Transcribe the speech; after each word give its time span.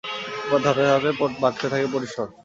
এরপর 0.43 0.59
ধাপে 0.65 0.83
ধাপে 0.89 1.09
বাড়তে 1.41 1.65
থাকে 1.71 1.87
পরিসর। 1.93 2.27